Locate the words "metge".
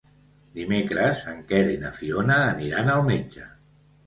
3.13-3.47